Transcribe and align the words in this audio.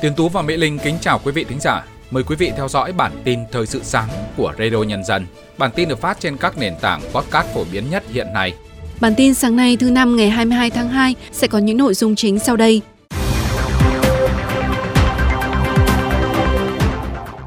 Tiến 0.00 0.14
Tú 0.14 0.28
và 0.28 0.42
Mỹ 0.42 0.56
Linh 0.56 0.78
kính 0.78 0.98
chào 1.00 1.20
quý 1.24 1.32
vị 1.32 1.44
thính 1.44 1.60
giả. 1.60 1.84
Mời 2.10 2.22
quý 2.22 2.36
vị 2.36 2.52
theo 2.56 2.68
dõi 2.68 2.92
bản 2.92 3.12
tin 3.24 3.40
thời 3.52 3.66
sự 3.66 3.80
sáng 3.82 4.08
của 4.36 4.52
Radio 4.58 4.82
Nhân 4.82 5.04
dân. 5.04 5.26
Bản 5.58 5.70
tin 5.74 5.88
được 5.88 6.00
phát 6.00 6.20
trên 6.20 6.36
các 6.36 6.58
nền 6.58 6.74
tảng 6.80 7.00
podcast 7.12 7.46
phổ 7.54 7.64
biến 7.72 7.90
nhất 7.90 8.02
hiện 8.12 8.26
nay. 8.34 8.54
Bản 9.00 9.14
tin 9.16 9.34
sáng 9.34 9.56
nay 9.56 9.76
thứ 9.76 9.90
năm 9.90 10.16
ngày 10.16 10.30
22 10.30 10.70
tháng 10.70 10.88
2 10.88 11.14
sẽ 11.32 11.46
có 11.46 11.58
những 11.58 11.76
nội 11.76 11.94
dung 11.94 12.16
chính 12.16 12.38
sau 12.38 12.56
đây. 12.56 12.82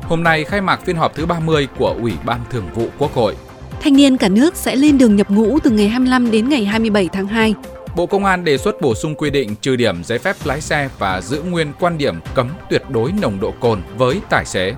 Hôm 0.04 0.24
nay 0.24 0.44
khai 0.44 0.62
mạc 0.62 0.86
phiên 0.86 0.96
họp 0.96 1.16
thứ 1.16 1.26
30 1.26 1.68
của 1.78 1.96
Ủy 2.02 2.14
ban 2.26 2.40
Thường 2.52 2.70
vụ 2.76 2.88
Quốc 2.98 3.14
hội. 3.14 3.36
Thanh 3.82 3.96
niên 3.96 4.18
cả 4.18 4.30
nước 4.30 4.56
sẽ 4.56 4.76
lên 4.76 4.98
đường 4.98 5.16
nhập 5.16 5.30
ngũ 5.30 5.60
từ 5.60 5.70
ngày 5.70 5.88
25 5.88 6.32
đến 6.32 6.50
ngày 6.50 6.66
27 6.66 7.10
tháng 7.14 7.28
2. 7.28 7.54
Bộ 8.00 8.06
Công 8.06 8.26
an 8.26 8.44
đề 8.44 8.58
xuất 8.58 8.82
bổ 8.82 8.96
sung 8.96 9.16
quy 9.16 9.30
định 9.30 9.56
trừ 9.62 9.76
điểm 9.76 10.04
giấy 10.04 10.20
phép 10.20 10.36
lái 10.44 10.62
xe 10.62 10.90
và 11.00 11.22
giữ 11.22 11.42
nguyên 11.42 11.74
quan 11.80 11.98
điểm 11.98 12.16
cấm 12.36 12.50
tuyệt 12.70 12.84
đối 12.90 13.12
nồng 13.12 13.40
độ 13.40 13.54
cồn 13.60 13.82
với 13.98 14.22
tài 14.30 14.46
xế. 14.46 14.74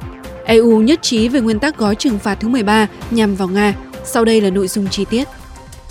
EU 0.45 0.81
nhất 0.81 1.01
trí 1.01 1.27
về 1.27 1.41
nguyên 1.41 1.59
tắc 1.59 1.77
gói 1.77 1.95
trừng 1.95 2.19
phạt 2.19 2.35
thứ 2.39 2.47
13 2.47 2.87
nhằm 3.11 3.35
vào 3.35 3.47
Nga. 3.47 3.73
Sau 4.03 4.25
đây 4.25 4.41
là 4.41 4.49
nội 4.49 4.67
dung 4.67 4.87
chi 4.87 5.05
tiết. 5.09 5.27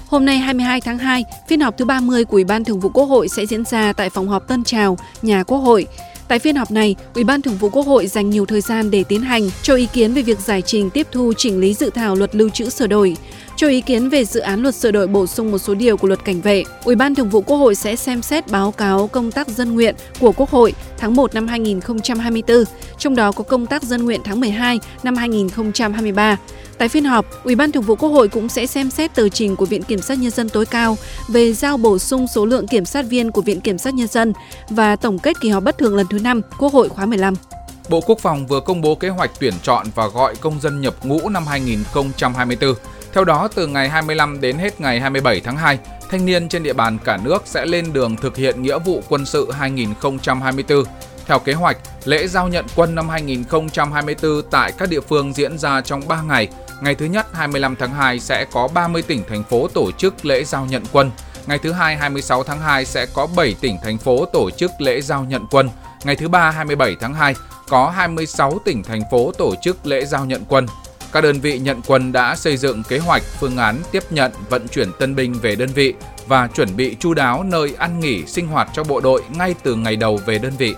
Hôm 0.08 0.24
nay 0.24 0.38
22 0.38 0.80
tháng 0.80 0.98
2, 0.98 1.24
phiên 1.48 1.60
họp 1.60 1.78
thứ 1.78 1.84
30 1.84 2.24
của 2.24 2.36
Ủy 2.36 2.44
ban 2.44 2.64
Thường 2.64 2.80
vụ 2.80 2.88
Quốc 2.88 3.04
hội 3.04 3.28
sẽ 3.28 3.46
diễn 3.46 3.64
ra 3.64 3.92
tại 3.92 4.10
phòng 4.10 4.28
họp 4.28 4.48
Tân 4.48 4.64
Trào, 4.64 4.98
nhà 5.22 5.42
Quốc 5.42 5.58
hội. 5.58 5.86
Tại 6.28 6.38
phiên 6.38 6.56
họp 6.56 6.70
này, 6.70 6.96
Ủy 7.14 7.24
ban 7.24 7.42
Thường 7.42 7.56
vụ 7.56 7.68
Quốc 7.68 7.86
hội 7.86 8.06
dành 8.06 8.30
nhiều 8.30 8.46
thời 8.46 8.60
gian 8.60 8.90
để 8.90 9.04
tiến 9.04 9.20
hành 9.20 9.50
cho 9.62 9.74
ý 9.74 9.86
kiến 9.92 10.14
về 10.14 10.22
việc 10.22 10.38
giải 10.38 10.62
trình 10.62 10.90
tiếp 10.90 11.06
thu 11.12 11.32
chỉnh 11.36 11.60
lý 11.60 11.74
dự 11.74 11.90
thảo 11.90 12.14
luật 12.14 12.34
lưu 12.34 12.48
trữ 12.48 12.70
sửa 12.70 12.86
đổi, 12.86 13.16
cho 13.60 13.68
ý 13.68 13.80
kiến 13.80 14.08
về 14.08 14.24
dự 14.24 14.40
án 14.40 14.62
luật 14.62 14.74
sửa 14.74 14.90
đổi 14.90 15.06
bổ 15.06 15.26
sung 15.26 15.50
một 15.50 15.58
số 15.58 15.74
điều 15.74 15.96
của 15.96 16.08
luật 16.08 16.24
cảnh 16.24 16.40
vệ. 16.40 16.64
Ủy 16.84 16.94
ban 16.94 17.14
Thường 17.14 17.28
vụ 17.28 17.40
Quốc 17.40 17.56
hội 17.56 17.74
sẽ 17.74 17.96
xem 17.96 18.22
xét 18.22 18.46
báo 18.46 18.70
cáo 18.70 19.06
công 19.06 19.30
tác 19.30 19.48
dân 19.48 19.74
nguyện 19.74 19.94
của 20.20 20.32
Quốc 20.32 20.50
hội 20.50 20.72
tháng 20.98 21.16
1 21.16 21.34
năm 21.34 21.48
2024, 21.48 22.64
trong 22.98 23.16
đó 23.16 23.32
có 23.32 23.44
công 23.44 23.66
tác 23.66 23.82
dân 23.82 24.04
nguyện 24.04 24.20
tháng 24.24 24.40
12 24.40 24.78
năm 25.02 25.16
2023. 25.16 26.36
Tại 26.78 26.88
phiên 26.88 27.04
họp, 27.04 27.26
Ủy 27.44 27.54
ban 27.54 27.72
Thường 27.72 27.82
vụ 27.82 27.96
Quốc 27.96 28.08
hội 28.08 28.28
cũng 28.28 28.48
sẽ 28.48 28.66
xem 28.66 28.90
xét 28.90 29.14
tờ 29.14 29.28
trình 29.28 29.56
của 29.56 29.66
Viện 29.66 29.82
Kiểm 29.82 30.00
sát 30.00 30.18
Nhân 30.18 30.30
dân 30.30 30.48
tối 30.48 30.66
cao 30.66 30.96
về 31.28 31.52
giao 31.52 31.76
bổ 31.76 31.98
sung 31.98 32.26
số 32.34 32.46
lượng 32.46 32.66
kiểm 32.66 32.84
sát 32.84 33.02
viên 33.02 33.30
của 33.30 33.42
Viện 33.42 33.60
Kiểm 33.60 33.78
sát 33.78 33.94
Nhân 33.94 34.08
dân 34.08 34.32
và 34.70 34.96
tổng 34.96 35.18
kết 35.18 35.40
kỳ 35.40 35.48
họp 35.48 35.62
bất 35.62 35.78
thường 35.78 35.96
lần 35.96 36.06
thứ 36.10 36.18
5 36.18 36.40
Quốc 36.58 36.72
hội 36.72 36.88
khóa 36.88 37.06
15. 37.06 37.34
Bộ 37.88 38.00
Quốc 38.00 38.18
phòng 38.18 38.46
vừa 38.46 38.60
công 38.60 38.80
bố 38.80 38.94
kế 38.94 39.08
hoạch 39.08 39.30
tuyển 39.40 39.54
chọn 39.62 39.86
và 39.94 40.06
gọi 40.06 40.36
công 40.36 40.60
dân 40.60 40.80
nhập 40.80 40.94
ngũ 41.02 41.28
năm 41.28 41.46
2024. 41.46 42.74
Theo 43.12 43.24
đó, 43.24 43.48
từ 43.54 43.66
ngày 43.66 43.88
25 43.88 44.40
đến 44.40 44.58
hết 44.58 44.80
ngày 44.80 45.00
27 45.00 45.40
tháng 45.40 45.56
2, 45.56 45.78
thanh 46.10 46.26
niên 46.26 46.48
trên 46.48 46.62
địa 46.62 46.72
bàn 46.72 46.98
cả 47.04 47.18
nước 47.24 47.42
sẽ 47.44 47.66
lên 47.66 47.92
đường 47.92 48.16
thực 48.16 48.36
hiện 48.36 48.62
nghĩa 48.62 48.78
vụ 48.78 49.02
quân 49.08 49.26
sự 49.26 49.50
2024. 49.52 50.84
Theo 51.26 51.38
kế 51.38 51.52
hoạch, 51.52 51.76
lễ 52.04 52.26
giao 52.26 52.48
nhận 52.48 52.64
quân 52.76 52.94
năm 52.94 53.08
2024 53.08 54.42
tại 54.50 54.72
các 54.78 54.88
địa 54.88 55.00
phương 55.00 55.32
diễn 55.32 55.58
ra 55.58 55.80
trong 55.80 56.08
3 56.08 56.22
ngày. 56.22 56.48
Ngày 56.82 56.94
thứ 56.94 57.04
nhất 57.04 57.26
25 57.32 57.76
tháng 57.76 57.94
2 57.94 58.20
sẽ 58.20 58.44
có 58.52 58.68
30 58.68 59.02
tỉnh 59.02 59.22
thành 59.28 59.44
phố 59.44 59.68
tổ 59.68 59.90
chức 59.98 60.24
lễ 60.24 60.44
giao 60.44 60.66
nhận 60.66 60.82
quân. 60.92 61.10
Ngày 61.46 61.58
thứ 61.58 61.72
hai 61.72 61.96
26 61.96 62.44
tháng 62.44 62.60
2 62.60 62.84
sẽ 62.84 63.06
có 63.14 63.28
7 63.36 63.54
tỉnh 63.60 63.76
thành 63.82 63.98
phố 63.98 64.24
tổ 64.32 64.50
chức 64.50 64.70
lễ 64.78 65.00
giao 65.00 65.24
nhận 65.24 65.46
quân. 65.50 65.68
Ngày 66.04 66.16
thứ 66.16 66.28
ba 66.28 66.50
27 66.50 66.96
tháng 67.00 67.14
2 67.14 67.34
có 67.68 67.90
26 67.90 68.58
tỉnh 68.64 68.82
thành 68.82 69.02
phố 69.10 69.32
tổ 69.38 69.54
chức 69.62 69.86
lễ 69.86 70.04
giao 70.04 70.24
nhận 70.24 70.44
quân. 70.48 70.66
Các 71.12 71.20
đơn 71.20 71.40
vị 71.40 71.58
nhận 71.58 71.80
quân 71.86 72.12
đã 72.12 72.36
xây 72.36 72.56
dựng 72.56 72.82
kế 72.88 72.98
hoạch, 72.98 73.22
phương 73.40 73.56
án 73.56 73.76
tiếp 73.92 74.02
nhận, 74.10 74.32
vận 74.50 74.68
chuyển 74.68 74.88
tân 74.98 75.14
binh 75.14 75.34
về 75.42 75.54
đơn 75.54 75.68
vị 75.74 75.94
và 76.26 76.48
chuẩn 76.54 76.76
bị 76.76 76.96
chu 77.00 77.14
đáo 77.14 77.42
nơi 77.42 77.72
ăn 77.78 78.00
nghỉ, 78.00 78.26
sinh 78.26 78.46
hoạt 78.46 78.68
cho 78.74 78.84
bộ 78.84 79.00
đội 79.00 79.22
ngay 79.38 79.54
từ 79.62 79.74
ngày 79.74 79.96
đầu 79.96 80.20
về 80.26 80.38
đơn 80.38 80.52
vị. 80.58 80.74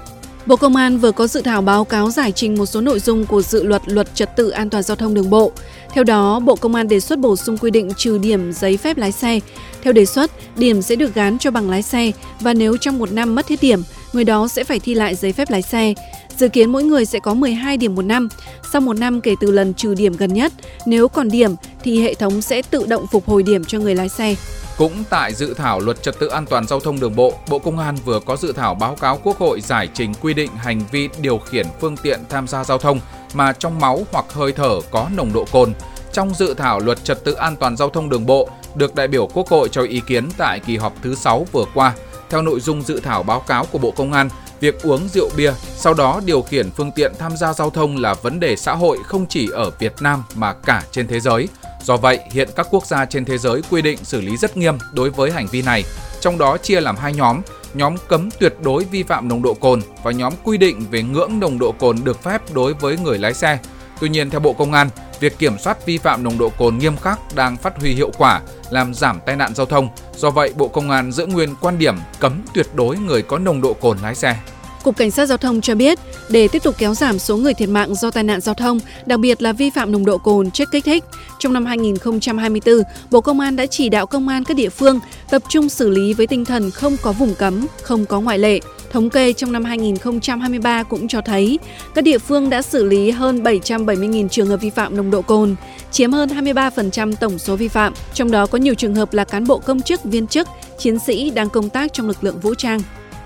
Bộ 0.47 0.57
Công 0.57 0.77
an 0.77 0.99
vừa 0.99 1.13
có 1.13 1.27
dự 1.27 1.43
thảo 1.43 1.63
báo 1.63 1.85
cáo 1.85 2.11
giải 2.11 2.33
trình 2.33 2.55
một 2.55 2.67
số 2.67 2.81
nội 2.81 3.01
dung 3.01 3.27
của 3.27 3.43
dự 3.43 3.63
luật 3.63 3.83
luật 3.87 4.15
trật 4.15 4.37
tự 4.37 4.51
an 4.51 4.71
toàn 4.71 4.83
giao 4.83 4.97
thông 4.97 5.15
đường 5.15 5.31
bộ. 5.31 5.53
Theo 5.95 6.05
đó, 6.05 6.41
Bộ 6.41 6.57
Công 6.57 6.75
an 6.75 6.89
đề 6.89 7.01
xuất 7.01 7.19
bổ 7.19 7.37
sung 7.37 7.59
quy 7.59 7.71
định 7.71 7.91
trừ 7.97 8.19
điểm 8.19 8.53
giấy 8.53 8.77
phép 8.77 8.97
lái 8.97 9.13
xe. 9.13 9.41
Theo 9.83 9.93
đề 9.93 10.07
xuất, 10.07 10.31
điểm 10.57 10.83
sẽ 10.83 10.97
được 10.97 11.15
gán 11.15 11.39
cho 11.39 11.51
bằng 11.51 11.71
lái 11.71 11.83
xe 11.83 12.13
và 12.41 12.55
nếu 12.55 12.77
trong 12.77 12.99
một 12.99 13.13
năm 13.13 13.35
mất 13.35 13.49
hết 13.49 13.57
điểm, 13.61 13.83
người 14.13 14.25
đó 14.25 14.49
sẽ 14.49 14.65
phải 14.65 14.79
thi 14.79 14.95
lại 14.95 15.15
giấy 15.15 15.33
phép 15.33 15.51
lái 15.51 15.63
xe. 15.63 15.95
Dự 16.37 16.49
kiến 16.49 16.73
mỗi 16.73 16.85
người 16.85 17.05
sẽ 17.05 17.19
có 17.19 17.35
12 17.35 17.77
điểm 17.77 17.95
một 17.95 18.05
năm. 18.05 18.29
Sau 18.73 18.81
một 18.81 18.99
năm 18.99 19.21
kể 19.21 19.35
từ 19.41 19.51
lần 19.51 19.75
trừ 19.75 19.95
điểm 19.95 20.17
gần 20.17 20.35
nhất, 20.35 20.53
nếu 20.87 21.09
còn 21.09 21.29
điểm 21.29 21.55
thì 21.83 22.03
hệ 22.03 22.15
thống 22.15 22.43
sẽ 22.43 22.63
tự 22.63 22.87
động 22.87 23.07
phục 23.07 23.29
hồi 23.29 23.43
điểm 23.43 23.65
cho 23.65 23.79
người 23.79 23.95
lái 23.95 24.09
xe. 24.09 24.35
Cũng 24.79 25.05
tại 25.11 25.35
dự 25.35 25.55
thảo 25.55 25.81
luật 25.81 26.03
trật 26.03 26.19
tự 26.19 26.27
an 26.27 26.47
toàn 26.47 26.67
giao 26.67 26.81
thông 26.81 27.01
đường 27.01 27.17
bộ, 27.17 27.35
Bộ 27.49 27.59
Công 27.59 27.79
an 27.79 27.97
vừa 28.05 28.21
có 28.21 28.37
dự 28.37 28.53
thảo 28.53 28.75
báo 28.75 28.97
cáo 29.01 29.19
Quốc 29.25 29.39
hội 29.39 29.61
giải 29.61 29.89
trình 29.95 30.13
quy 30.21 30.35
định 30.35 30.51
hành 30.57 30.81
vi 30.93 31.09
điều 31.21 31.39
khiển 31.39 31.67
phương 31.81 31.97
tiện 31.97 32.21
tham 32.29 32.49
gia 32.49 32.65
giao 32.65 32.79
thông 32.79 33.01
mà 33.35 33.53
trong 33.53 33.81
máu 33.81 34.07
hoặc 34.13 34.25
hơi 34.33 34.53
thở 34.53 34.81
có 34.91 35.09
nồng 35.17 35.33
độ 35.33 35.45
cồn. 35.53 35.73
Trong 36.13 36.35
dự 36.35 36.55
thảo 36.55 36.81
luật 36.81 37.05
trật 37.05 37.25
tự 37.25 37.33
an 37.33 37.57
toàn 37.57 37.77
giao 37.77 37.91
thông 37.91 38.09
đường 38.09 38.27
bộ 38.27 38.49
được 38.75 38.95
đại 38.95 39.09
biểu 39.09 39.27
Quốc 39.27 39.49
hội 39.49 39.69
cho 39.69 39.83
ý 39.83 40.01
kiến 40.07 40.29
tại 40.39 40.61
kỳ 40.61 40.77
họp 40.77 40.95
thứ 41.03 41.15
6 41.15 41.47
vừa 41.53 41.65
qua. 41.75 41.93
Theo 42.31 42.43
nội 42.43 42.61
dung 42.61 42.83
dự 42.83 43.01
thảo 43.01 43.23
báo 43.23 43.41
cáo 43.41 43.65
của 43.65 43.79
Bộ 43.79 43.91
Công 43.91 44.13
an, 44.13 44.29
việc 44.63 44.83
uống 44.83 45.09
rượu 45.09 45.31
bia, 45.37 45.53
sau 45.77 45.95
đó 45.95 46.21
điều 46.25 46.43
khiển 46.43 46.71
phương 46.71 46.91
tiện 46.91 47.13
tham 47.19 47.37
gia 47.37 47.53
giao 47.53 47.71
thông 47.71 47.97
là 47.97 48.15
vấn 48.15 48.41
đề 48.41 48.57
xã 48.57 48.75
hội 48.75 48.99
không 49.07 49.27
chỉ 49.29 49.49
ở 49.53 49.71
Việt 49.71 49.95
Nam 50.01 50.23
mà 50.35 50.53
cả 50.53 50.83
trên 50.93 51.07
thế 51.07 51.21
giới. 51.21 51.49
Do 51.83 51.97
vậy, 51.97 52.19
hiện 52.31 52.49
các 52.57 52.67
quốc 52.71 52.87
gia 52.87 53.05
trên 53.05 53.25
thế 53.25 53.39
giới 53.39 53.63
quy 53.71 53.83
định 53.83 53.99
xử 54.03 54.21
lý 54.21 54.37
rất 54.37 54.57
nghiêm 54.57 54.79
đối 54.93 55.11
với 55.11 55.31
hành 55.31 55.47
vi 55.47 55.63
này, 55.63 55.85
trong 56.21 56.39
đó 56.39 56.57
chia 56.57 56.81
làm 56.81 56.97
hai 56.97 57.15
nhóm, 57.15 57.41
nhóm 57.75 57.97
cấm 58.09 58.31
tuyệt 58.31 58.55
đối 58.63 58.85
vi 58.85 59.03
phạm 59.03 59.29
nồng 59.29 59.43
độ 59.43 59.55
cồn 59.55 59.81
và 60.03 60.11
nhóm 60.11 60.33
quy 60.45 60.59
định 60.59 60.87
về 60.91 61.03
ngưỡng 61.03 61.41
nồng 61.41 61.59
độ 61.59 61.73
cồn 61.73 61.99
được 62.05 62.23
phép 62.23 62.55
đối 62.55 62.75
với 62.75 62.97
người 62.97 63.19
lái 63.19 63.35
xe. 63.35 63.59
Tuy 64.01 64.09
nhiên, 64.09 64.31
theo 64.31 64.41
Bộ 64.41 64.53
Công 64.53 64.73
an, 64.73 64.89
việc 65.23 65.39
kiểm 65.39 65.59
soát 65.59 65.87
vi 65.87 65.99
phạm 65.99 66.23
nồng 66.23 66.39
độ 66.39 66.53
cồn 66.59 66.79
nghiêm 66.79 66.97
khắc 66.97 67.19
đang 67.35 67.57
phát 67.57 67.81
huy 67.81 67.95
hiệu 67.95 68.11
quả, 68.19 68.41
làm 68.71 68.95
giảm 68.95 69.21
tai 69.27 69.37
nạn 69.37 69.55
giao 69.55 69.67
thông. 69.67 69.89
Do 70.17 70.31
vậy, 70.31 70.53
Bộ 70.57 70.69
Công 70.69 70.91
an 70.91 71.13
giữ 71.13 71.27
nguyên 71.27 71.55
quan 71.61 71.79
điểm 71.79 71.95
cấm 72.21 72.43
tuyệt 72.55 72.67
đối 72.75 72.97
người 72.97 73.23
có 73.23 73.39
nồng 73.39 73.61
độ 73.61 73.75
cồn 73.75 73.99
lái 73.99 74.15
xe. 74.15 74.37
Cục 74.83 74.97
Cảnh 74.97 75.11
sát 75.11 75.27
Giao 75.27 75.39
thông 75.39 75.61
cho 75.61 75.75
biết, 75.75 75.99
để 76.29 76.49
tiếp 76.49 76.63
tục 76.63 76.75
kéo 76.79 76.95
giảm 76.95 77.19
số 77.19 77.37
người 77.37 77.55
thiệt 77.55 77.69
mạng 77.69 77.95
do 77.95 78.11
tai 78.11 78.25
nạn 78.25 78.41
giao 78.41 78.55
thông, 78.55 78.81
đặc 79.07 79.21
biệt 79.21 79.43
là 79.43 79.53
vi 79.53 79.71
phạm 79.71 79.93
nồng 79.93 80.05
độ 80.05 80.19
cồn, 80.19 80.51
chất 80.51 80.69
kích 80.73 80.85
thích, 80.85 81.05
trong 81.39 81.53
năm 81.53 81.67
2024, 81.67 82.83
Bộ 83.11 83.21
Công 83.21 83.41
an 83.41 83.57
đã 83.57 83.67
chỉ 83.67 83.89
đạo 83.89 84.07
công 84.07 84.29
an 84.29 84.45
các 84.45 84.57
địa 84.57 84.69
phương 84.69 85.01
tập 85.31 85.43
trung 85.49 85.69
xử 85.69 85.91
lý 85.91 86.15
với 86.15 86.27
tinh 86.27 86.45
thần 86.45 86.71
không 86.71 86.97
có 87.03 87.13
vùng 87.13 87.35
cấm, 87.35 87.67
không 87.83 88.07
có 88.07 88.21
ngoại 88.21 88.39
lệ. 88.39 88.61
Thống 88.93 89.11
kê 89.11 89.33
trong 89.33 89.53
năm 89.53 89.65
2023 89.65 90.83
cũng 90.83 91.09
cho 91.09 91.21
thấy 91.21 91.59
các 91.95 92.05
địa 92.05 92.19
phương 92.19 92.51
đã 92.51 92.63
xử 92.63 92.85
lý 92.85 93.11
hơn 93.11 93.43
770.000 93.43 94.29
trường 94.29 94.47
hợp 94.47 94.61
vi 94.61 94.71
phạm 94.71 94.97
nồng 94.97 95.11
độ 95.11 95.23
cồn, 95.23 95.55
chiếm 95.91 96.13
hơn 96.13 96.29
23% 96.29 97.15
tổng 97.21 97.39
số 97.39 97.57
vi 97.57 97.69
phạm, 97.69 97.95
trong 98.15 98.31
đó 98.31 98.47
có 98.47 98.59
nhiều 98.59 98.75
trường 98.75 98.95
hợp 98.95 99.15
là 99.15 99.25
cán 99.25 99.47
bộ 99.47 99.59
công 99.59 99.83
chức, 99.83 100.05
viên 100.05 100.27
chức, 100.27 100.49
chiến 100.79 100.99
sĩ 100.99 101.31
đang 101.31 101.49
công 101.49 101.71
tác 101.71 101.93
trong 101.93 102.09
lực 102.09 102.25
lượng 102.25 102.41
vũ 102.41 102.55
trang. 102.55 102.81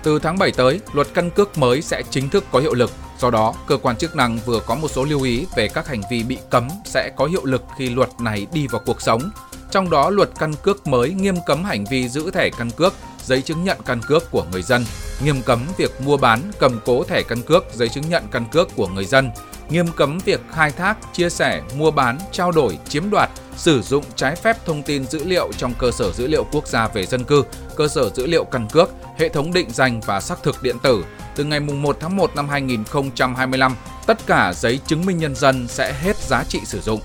Từ 0.07 0.19
tháng 0.19 0.37
7 0.37 0.51
tới, 0.51 0.79
luật 0.93 1.07
căn 1.13 1.29
cước 1.31 1.57
mới 1.57 1.81
sẽ 1.81 2.03
chính 2.09 2.29
thức 2.29 2.43
có 2.51 2.59
hiệu 2.59 2.73
lực. 2.73 2.91
Do 3.19 3.31
đó, 3.31 3.53
cơ 3.67 3.77
quan 3.77 3.97
chức 3.97 4.15
năng 4.15 4.39
vừa 4.45 4.59
có 4.59 4.75
một 4.75 4.87
số 4.91 5.03
lưu 5.03 5.21
ý 5.21 5.45
về 5.55 5.67
các 5.67 5.87
hành 5.87 6.01
vi 6.11 6.23
bị 6.23 6.37
cấm 6.49 6.67
sẽ 6.85 7.11
có 7.15 7.25
hiệu 7.25 7.45
lực 7.45 7.63
khi 7.77 7.89
luật 7.89 8.09
này 8.19 8.47
đi 8.53 8.67
vào 8.67 8.81
cuộc 8.85 9.01
sống. 9.01 9.29
Trong 9.71 9.89
đó, 9.89 10.09
luật 10.09 10.29
căn 10.39 10.53
cước 10.53 10.87
mới 10.87 11.13
nghiêm 11.13 11.35
cấm 11.45 11.63
hành 11.63 11.85
vi 11.91 12.09
giữ 12.09 12.31
thẻ 12.31 12.49
căn 12.57 12.71
cước, 12.71 12.93
giấy 13.27 13.41
chứng 13.41 13.63
nhận 13.63 13.77
căn 13.85 14.01
cước 14.07 14.31
của 14.31 14.45
người 14.51 14.61
dân, 14.61 14.85
nghiêm 15.23 15.41
cấm 15.45 15.65
việc 15.77 16.01
mua 16.01 16.17
bán, 16.17 16.39
cầm 16.59 16.79
cố 16.85 17.03
thẻ 17.03 17.21
căn 17.27 17.41
cước, 17.41 17.65
giấy 17.73 17.89
chứng 17.89 18.09
nhận 18.09 18.23
căn 18.31 18.45
cước 18.51 18.75
của 18.75 18.87
người 18.87 19.05
dân, 19.05 19.29
nghiêm 19.69 19.87
cấm 19.95 20.19
việc 20.25 20.41
khai 20.51 20.71
thác, 20.71 20.97
chia 21.13 21.29
sẻ, 21.29 21.61
mua 21.77 21.91
bán, 21.91 22.17
trao 22.31 22.51
đổi, 22.51 22.77
chiếm 22.89 23.09
đoạt, 23.09 23.29
sử 23.57 23.81
dụng 23.81 24.03
trái 24.15 24.35
phép 24.35 24.65
thông 24.65 24.83
tin 24.83 25.05
dữ 25.05 25.23
liệu 25.23 25.51
trong 25.57 25.73
cơ 25.79 25.91
sở 25.91 26.11
dữ 26.11 26.27
liệu 26.27 26.45
quốc 26.51 26.67
gia 26.67 26.87
về 26.87 27.05
dân 27.05 27.23
cư, 27.23 27.43
cơ 27.75 27.87
sở 27.87 28.09
dữ 28.09 28.27
liệu 28.27 28.43
căn 28.43 28.67
cước, 28.71 28.89
hệ 29.17 29.29
thống 29.29 29.53
định 29.53 29.69
danh 29.69 30.01
và 30.05 30.21
xác 30.21 30.43
thực 30.43 30.63
điện 30.63 30.75
tử. 30.83 31.03
Từ 31.35 31.43
ngày 31.43 31.59
1 31.59 31.97
tháng 31.99 32.15
1 32.17 32.35
năm 32.35 32.49
2025, 32.49 33.75
tất 34.05 34.17
cả 34.27 34.53
giấy 34.55 34.79
chứng 34.87 35.05
minh 35.05 35.17
nhân 35.17 35.35
dân 35.35 35.67
sẽ 35.67 35.93
hết 36.01 36.17
giá 36.17 36.43
trị 36.49 36.59
sử 36.65 36.81
dụng. 36.81 37.01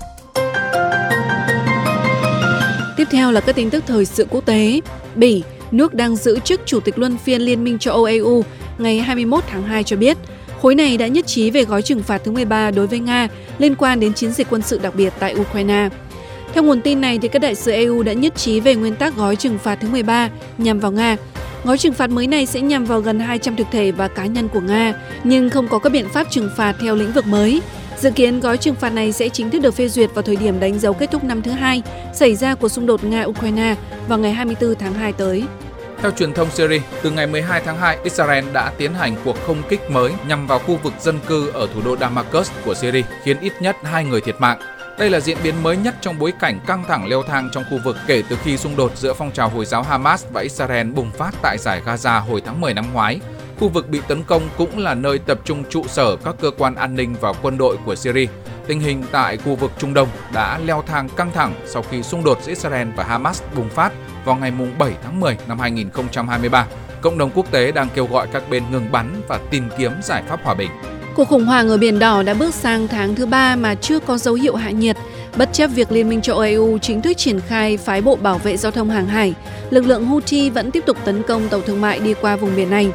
Tiếp 2.97 3.07
theo 3.11 3.31
là 3.31 3.41
các 3.41 3.55
tin 3.55 3.69
tức 3.69 3.83
thời 3.87 4.05
sự 4.05 4.27
quốc 4.29 4.45
tế. 4.45 4.79
Bỉ, 5.15 5.43
nước 5.73 5.93
đang 5.93 6.15
giữ 6.15 6.39
chức 6.39 6.61
Chủ 6.65 6.79
tịch 6.79 6.99
Luân 6.99 7.17
phiên 7.17 7.41
Liên 7.41 7.63
minh 7.63 7.79
châu 7.79 7.93
Âu 7.93 8.03
EU, 8.03 8.43
ngày 8.77 8.99
21 8.99 9.43
tháng 9.47 9.63
2 9.63 9.83
cho 9.83 9.95
biết, 9.95 10.17
khối 10.61 10.75
này 10.75 10.97
đã 10.97 11.07
nhất 11.07 11.27
trí 11.27 11.51
về 11.51 11.63
gói 11.63 11.81
trừng 11.81 12.03
phạt 12.03 12.21
thứ 12.23 12.31
13 12.31 12.71
đối 12.71 12.87
với 12.87 12.99
Nga 12.99 13.27
liên 13.57 13.75
quan 13.75 13.99
đến 13.99 14.13
chiến 14.13 14.31
dịch 14.31 14.47
quân 14.49 14.61
sự 14.61 14.79
đặc 14.83 14.95
biệt 14.95 15.13
tại 15.19 15.35
Ukraine. 15.35 15.89
Theo 16.53 16.63
nguồn 16.63 16.81
tin 16.81 17.01
này, 17.01 17.19
thì 17.21 17.27
các 17.27 17.39
đại 17.39 17.55
sứ 17.55 17.71
EU 17.71 18.03
đã 18.03 18.13
nhất 18.13 18.35
trí 18.35 18.59
về 18.59 18.75
nguyên 18.75 18.95
tắc 18.95 19.15
gói 19.15 19.35
trừng 19.35 19.57
phạt 19.57 19.75
thứ 19.81 19.87
13 19.89 20.29
nhằm 20.57 20.79
vào 20.79 20.91
Nga. 20.91 21.17
Gói 21.63 21.77
trừng 21.77 21.93
phạt 21.93 22.09
mới 22.09 22.27
này 22.27 22.45
sẽ 22.45 22.61
nhằm 22.61 22.85
vào 22.85 22.99
gần 22.99 23.19
200 23.19 23.55
thực 23.55 23.67
thể 23.71 23.91
và 23.91 24.07
cá 24.07 24.25
nhân 24.25 24.47
của 24.47 24.59
Nga, 24.59 24.93
nhưng 25.23 25.49
không 25.49 25.67
có 25.67 25.79
các 25.79 25.91
biện 25.91 26.09
pháp 26.09 26.31
trừng 26.31 26.49
phạt 26.57 26.75
theo 26.81 26.95
lĩnh 26.95 27.11
vực 27.11 27.27
mới. 27.27 27.61
Dự 27.97 28.11
kiến 28.11 28.39
gói 28.39 28.57
trừng 28.57 28.75
phạt 28.75 28.89
này 28.89 29.11
sẽ 29.11 29.29
chính 29.29 29.49
thức 29.49 29.59
được 29.59 29.75
phê 29.75 29.87
duyệt 29.87 30.09
vào 30.13 30.21
thời 30.21 30.35
điểm 30.35 30.59
đánh 30.59 30.79
dấu 30.79 30.93
kết 30.93 31.11
thúc 31.11 31.23
năm 31.23 31.41
thứ 31.41 31.51
hai 31.51 31.81
xảy 32.13 32.35
ra 32.35 32.55
cuộc 32.55 32.69
xung 32.69 32.85
đột 32.85 33.03
Nga-Ukraine 33.03 33.75
vào 34.07 34.19
ngày 34.19 34.33
24 34.33 34.75
tháng 34.75 34.93
2 34.93 35.13
tới. 35.13 35.43
Theo 36.01 36.11
truyền 36.11 36.33
thông 36.33 36.51
Syria, 36.51 36.81
từ 37.01 37.11
ngày 37.11 37.27
12 37.27 37.61
tháng 37.65 37.77
2, 37.77 37.97
Israel 38.03 38.45
đã 38.53 38.71
tiến 38.77 38.93
hành 38.93 39.15
cuộc 39.25 39.37
không 39.47 39.61
kích 39.69 39.91
mới 39.91 40.11
nhằm 40.27 40.47
vào 40.47 40.59
khu 40.59 40.79
vực 40.83 40.93
dân 41.01 41.19
cư 41.27 41.49
ở 41.49 41.67
thủ 41.73 41.81
đô 41.85 41.97
Damascus 41.97 42.51
của 42.65 42.73
Syria, 42.73 43.01
khiến 43.23 43.39
ít 43.39 43.53
nhất 43.61 43.75
hai 43.83 44.05
người 44.05 44.21
thiệt 44.21 44.35
mạng. 44.39 44.59
Đây 44.99 45.09
là 45.09 45.19
diễn 45.19 45.37
biến 45.43 45.63
mới 45.63 45.77
nhất 45.77 45.95
trong 46.01 46.19
bối 46.19 46.33
cảnh 46.39 46.59
căng 46.67 46.83
thẳng 46.87 47.07
leo 47.07 47.23
thang 47.23 47.49
trong 47.53 47.63
khu 47.69 47.79
vực 47.83 47.97
kể 48.07 48.23
từ 48.29 48.37
khi 48.43 48.57
xung 48.57 48.75
đột 48.75 48.97
giữa 48.97 49.13
phong 49.13 49.31
trào 49.31 49.49
Hồi 49.49 49.65
giáo 49.65 49.83
Hamas 49.83 50.25
và 50.31 50.41
Israel 50.41 50.91
bùng 50.91 51.11
phát 51.11 51.35
tại 51.41 51.57
giải 51.57 51.81
Gaza 51.85 52.21
hồi 52.21 52.41
tháng 52.45 52.61
10 52.61 52.73
năm 52.73 52.85
ngoái. 52.93 53.19
Khu 53.59 53.69
vực 53.69 53.89
bị 53.89 53.99
tấn 54.07 54.23
công 54.23 54.41
cũng 54.57 54.77
là 54.77 54.93
nơi 54.93 55.19
tập 55.19 55.39
trung 55.45 55.63
trụ 55.69 55.83
sở 55.87 56.15
các 56.15 56.35
cơ 56.41 56.51
quan 56.57 56.75
an 56.75 56.95
ninh 56.95 57.15
và 57.21 57.33
quân 57.41 57.57
đội 57.57 57.77
của 57.85 57.95
Syria. 57.95 58.27
Tình 58.67 58.79
hình 58.79 59.03
tại 59.11 59.37
khu 59.37 59.55
vực 59.55 59.71
Trung 59.77 59.93
Đông 59.93 60.07
đã 60.33 60.59
leo 60.65 60.83
thang 60.87 61.09
căng 61.09 61.31
thẳng 61.31 61.53
sau 61.65 61.83
khi 61.91 62.03
xung 62.03 62.23
đột 62.23 62.39
giữa 62.43 62.51
Israel 62.51 62.87
và 62.95 63.03
Hamas 63.03 63.41
bùng 63.55 63.69
phát 63.69 63.93
vào 64.25 64.35
ngày 64.35 64.51
7 64.79 64.91
tháng 65.03 65.19
10 65.19 65.37
năm 65.47 65.59
2023. 65.59 66.67
Cộng 67.01 67.17
đồng 67.17 67.31
quốc 67.35 67.51
tế 67.51 67.71
đang 67.71 67.87
kêu 67.95 68.07
gọi 68.11 68.27
các 68.33 68.49
bên 68.49 68.63
ngừng 68.71 68.91
bắn 68.91 69.21
và 69.27 69.39
tìm 69.49 69.69
kiếm 69.77 69.91
giải 70.03 70.23
pháp 70.27 70.39
hòa 70.43 70.53
bình. 70.53 70.69
Cuộc 71.15 71.27
khủng 71.27 71.45
hoảng 71.45 71.69
ở 71.69 71.77
Biển 71.77 71.99
Đỏ 71.99 72.23
đã 72.23 72.33
bước 72.33 72.53
sang 72.53 72.87
tháng 72.87 73.15
thứ 73.15 73.25
ba 73.25 73.55
mà 73.55 73.75
chưa 73.75 73.99
có 73.99 74.17
dấu 74.17 74.33
hiệu 74.33 74.55
hạ 74.55 74.71
nhiệt. 74.71 74.97
Bất 75.37 75.49
chấp 75.53 75.67
việc 75.67 75.91
Liên 75.91 76.09
minh 76.09 76.21
châu 76.21 76.37
Âu 76.37 76.79
chính 76.81 77.01
thức 77.01 77.17
triển 77.17 77.39
khai 77.39 77.77
phái 77.77 78.01
bộ 78.01 78.15
bảo 78.15 78.37
vệ 78.37 78.57
giao 78.57 78.71
thông 78.71 78.89
hàng 78.89 79.07
hải, 79.07 79.33
lực 79.69 79.85
lượng 79.85 80.05
Houthi 80.05 80.49
vẫn 80.49 80.71
tiếp 80.71 80.83
tục 80.85 80.97
tấn 81.05 81.23
công 81.23 81.49
tàu 81.49 81.61
thương 81.61 81.81
mại 81.81 81.99
đi 81.99 82.13
qua 82.21 82.35
vùng 82.35 82.55
biển 82.55 82.69
này. 82.69 82.91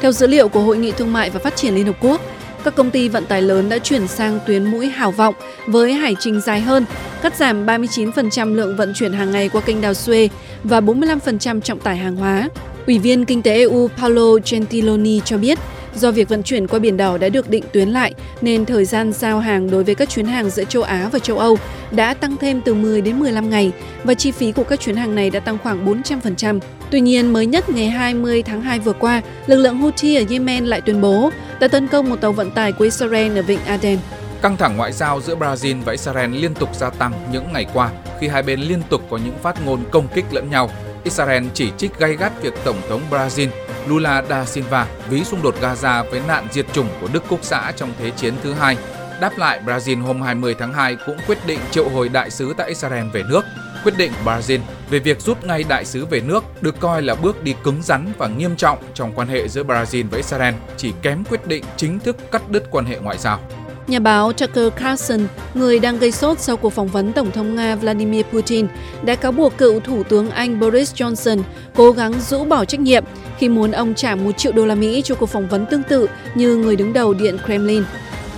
Theo 0.00 0.12
dữ 0.12 0.26
liệu 0.26 0.48
của 0.48 0.60
Hội 0.60 0.78
nghị 0.78 0.92
Thương 0.92 1.12
mại 1.12 1.30
và 1.30 1.38
Phát 1.38 1.56
triển 1.56 1.74
Liên 1.74 1.86
Hợp 1.86 1.96
Quốc, 2.00 2.20
các 2.64 2.74
công 2.76 2.90
ty 2.90 3.08
vận 3.08 3.26
tải 3.26 3.42
lớn 3.42 3.68
đã 3.68 3.78
chuyển 3.78 4.08
sang 4.08 4.38
tuyến 4.46 4.64
mũi 4.64 4.88
hào 4.88 5.10
vọng 5.10 5.34
với 5.66 5.92
hải 5.92 6.16
trình 6.20 6.40
dài 6.40 6.60
hơn, 6.60 6.84
cắt 7.22 7.36
giảm 7.36 7.66
39% 7.66 8.54
lượng 8.54 8.76
vận 8.76 8.92
chuyển 8.96 9.12
hàng 9.12 9.30
ngày 9.30 9.48
qua 9.48 9.60
kênh 9.60 9.80
đào 9.80 9.92
Suez 9.92 10.28
và 10.64 10.80
45% 10.80 11.60
trọng 11.60 11.78
tải 11.80 11.96
hàng 11.96 12.16
hóa. 12.16 12.48
Ủy 12.86 12.98
viên 12.98 13.24
Kinh 13.24 13.42
tế 13.42 13.54
EU 13.54 13.88
Paolo 13.98 14.38
Gentiloni 14.50 15.20
cho 15.24 15.38
biết, 15.38 15.58
do 15.94 16.10
việc 16.10 16.28
vận 16.28 16.42
chuyển 16.42 16.66
qua 16.66 16.78
Biển 16.78 16.96
Đỏ 16.96 17.18
đã 17.18 17.28
được 17.28 17.50
định 17.50 17.64
tuyến 17.72 17.88
lại 17.88 18.14
nên 18.40 18.66
thời 18.66 18.84
gian 18.84 19.12
giao 19.12 19.40
hàng 19.40 19.70
đối 19.70 19.84
với 19.84 19.94
các 19.94 20.08
chuyến 20.08 20.26
hàng 20.26 20.50
giữa 20.50 20.64
châu 20.64 20.82
Á 20.82 21.08
và 21.12 21.18
châu 21.18 21.38
Âu 21.38 21.58
đã 21.90 22.14
tăng 22.14 22.36
thêm 22.36 22.60
từ 22.60 22.74
10 22.74 23.00
đến 23.00 23.18
15 23.20 23.50
ngày 23.50 23.72
và 24.04 24.14
chi 24.14 24.30
phí 24.30 24.52
của 24.52 24.64
các 24.64 24.80
chuyến 24.80 24.96
hàng 24.96 25.14
này 25.14 25.30
đã 25.30 25.40
tăng 25.40 25.58
khoảng 25.62 25.86
400%. 25.86 26.60
Tuy 26.90 27.00
nhiên, 27.00 27.32
mới 27.32 27.46
nhất 27.46 27.68
ngày 27.68 27.90
20 27.90 28.42
tháng 28.42 28.62
2 28.62 28.78
vừa 28.78 28.92
qua, 28.92 29.22
lực 29.46 29.56
lượng 29.56 29.78
Houthi 29.78 30.16
ở 30.16 30.24
Yemen 30.30 30.64
lại 30.64 30.80
tuyên 30.80 31.00
bố 31.00 31.30
đã 31.60 31.68
tấn 31.68 31.88
công 31.88 32.10
một 32.10 32.20
tàu 32.20 32.32
vận 32.32 32.50
tải 32.50 32.72
của 32.72 32.84
Israel 32.84 33.38
ở 33.38 33.42
vịnh 33.42 33.60
Aden. 33.66 33.98
Căng 34.42 34.56
thẳng 34.56 34.76
ngoại 34.76 34.92
giao 34.92 35.20
giữa 35.20 35.36
Brazil 35.36 35.82
và 35.84 35.92
Israel 35.92 36.30
liên 36.30 36.54
tục 36.54 36.74
gia 36.74 36.90
tăng 36.90 37.12
những 37.32 37.52
ngày 37.52 37.66
qua 37.72 37.90
khi 38.20 38.28
hai 38.28 38.42
bên 38.42 38.60
liên 38.60 38.82
tục 38.88 39.02
có 39.10 39.16
những 39.16 39.34
phát 39.42 39.64
ngôn 39.66 39.80
công 39.90 40.08
kích 40.14 40.24
lẫn 40.30 40.50
nhau. 40.50 40.70
Israel 41.04 41.44
chỉ 41.54 41.70
trích 41.76 41.98
gay 41.98 42.16
gắt 42.16 42.42
việc 42.42 42.54
Tổng 42.64 42.76
thống 42.88 43.00
Brazil 43.10 43.48
Lula 43.88 44.22
da 44.28 44.44
Silva 44.44 44.86
ví 45.08 45.24
xung 45.24 45.42
đột 45.42 45.54
Gaza 45.60 46.04
với 46.10 46.20
nạn 46.28 46.48
diệt 46.50 46.66
chủng 46.72 46.88
của 47.00 47.08
Đức 47.12 47.24
Quốc 47.28 47.40
xã 47.42 47.72
trong 47.76 47.92
Thế 47.98 48.10
chiến 48.10 48.34
thứ 48.42 48.52
hai. 48.52 48.76
Đáp 49.20 49.38
lại, 49.38 49.60
Brazil 49.66 50.02
hôm 50.02 50.22
20 50.22 50.54
tháng 50.58 50.72
2 50.72 50.96
cũng 51.06 51.16
quyết 51.26 51.38
định 51.46 51.58
triệu 51.70 51.88
hồi 51.88 52.08
đại 52.08 52.30
sứ 52.30 52.54
tại 52.56 52.68
Israel 52.68 53.06
về 53.12 53.22
nước. 53.28 53.44
Quyết 53.84 53.96
định 53.96 54.12
Brazil 54.24 54.58
về 54.90 54.98
việc 54.98 55.20
rút 55.20 55.44
ngay 55.44 55.64
đại 55.68 55.84
sứ 55.84 56.06
về 56.06 56.20
nước 56.20 56.44
được 56.62 56.80
coi 56.80 57.02
là 57.02 57.14
bước 57.14 57.42
đi 57.42 57.54
cứng 57.64 57.82
rắn 57.82 58.12
và 58.18 58.28
nghiêm 58.28 58.56
trọng 58.56 58.78
trong 58.94 59.12
quan 59.14 59.28
hệ 59.28 59.48
giữa 59.48 59.62
Brazil 59.62 60.08
với 60.10 60.20
Israel, 60.20 60.54
chỉ 60.76 60.92
kém 61.02 61.24
quyết 61.24 61.46
định 61.46 61.64
chính 61.76 62.00
thức 62.00 62.16
cắt 62.30 62.50
đứt 62.50 62.64
quan 62.70 62.84
hệ 62.84 62.98
ngoại 62.98 63.18
giao. 63.18 63.40
Nhà 63.86 63.98
báo 63.98 64.32
Tucker 64.32 64.72
Carlson, 64.76 65.20
người 65.54 65.78
đang 65.78 65.98
gây 65.98 66.12
sốt 66.12 66.40
sau 66.40 66.56
cuộc 66.56 66.70
phỏng 66.70 66.88
vấn 66.88 67.12
Tổng 67.12 67.30
thống 67.30 67.54
Nga 67.56 67.76
Vladimir 67.76 68.26
Putin, 68.32 68.66
đã 69.02 69.14
cáo 69.14 69.32
buộc 69.32 69.58
cựu 69.58 69.80
Thủ 69.80 70.02
tướng 70.02 70.30
Anh 70.30 70.60
Boris 70.60 70.94
Johnson 70.94 71.42
cố 71.74 71.92
gắng 71.92 72.12
rũ 72.28 72.44
bỏ 72.44 72.64
trách 72.64 72.80
nhiệm 72.80 73.04
khi 73.38 73.48
muốn 73.48 73.70
ông 73.70 73.94
trả 73.94 74.14
một 74.14 74.38
triệu 74.38 74.52
đô 74.52 74.66
la 74.66 74.74
Mỹ 74.74 75.02
cho 75.04 75.14
cuộc 75.14 75.26
phỏng 75.26 75.48
vấn 75.48 75.66
tương 75.66 75.82
tự 75.82 76.08
như 76.34 76.56
người 76.56 76.76
đứng 76.76 76.92
đầu 76.92 77.14
Điện 77.14 77.38
Kremlin. 77.44 77.82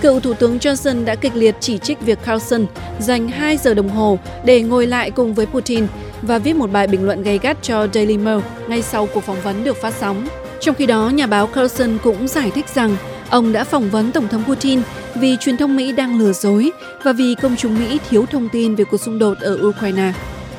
Cựu 0.01 0.19
Thủ 0.19 0.33
tướng 0.33 0.57
Johnson 0.57 1.05
đã 1.05 1.15
kịch 1.15 1.35
liệt 1.35 1.55
chỉ 1.59 1.77
trích 1.77 2.01
việc 2.01 2.19
Carlson 2.25 2.65
dành 2.99 3.27
2 3.27 3.57
giờ 3.57 3.73
đồng 3.73 3.89
hồ 3.89 4.19
để 4.45 4.61
ngồi 4.61 4.87
lại 4.87 5.11
cùng 5.11 5.33
với 5.33 5.45
Putin 5.45 5.87
và 6.21 6.37
viết 6.37 6.55
một 6.55 6.71
bài 6.71 6.87
bình 6.87 7.05
luận 7.05 7.23
gay 7.23 7.37
gắt 7.37 7.57
cho 7.61 7.87
Daily 7.93 8.17
Mail 8.17 8.39
ngay 8.67 8.81
sau 8.81 9.07
cuộc 9.13 9.23
phỏng 9.23 9.41
vấn 9.41 9.63
được 9.63 9.77
phát 9.77 9.93
sóng. 9.99 10.27
Trong 10.63 10.75
khi 10.75 10.85
đó, 10.85 11.09
nhà 11.09 11.27
báo 11.27 11.47
Carlson 11.47 11.97
cũng 12.03 12.27
giải 12.27 12.51
thích 12.51 12.65
rằng 12.73 12.95
ông 13.29 13.53
đã 13.53 13.63
phỏng 13.63 13.89
vấn 13.89 14.11
Tổng 14.11 14.27
thống 14.27 14.43
Putin 14.47 14.81
vì 15.15 15.37
truyền 15.39 15.57
thông 15.57 15.75
Mỹ 15.75 15.91
đang 15.91 16.19
lừa 16.19 16.33
dối 16.33 16.71
và 17.03 17.13
vì 17.13 17.35
công 17.41 17.55
chúng 17.55 17.79
Mỹ 17.79 17.99
thiếu 18.09 18.25
thông 18.25 18.49
tin 18.49 18.75
về 18.75 18.83
cuộc 18.83 18.97
xung 18.97 19.19
đột 19.19 19.37
ở 19.41 19.59
Ukraine. 19.61 20.13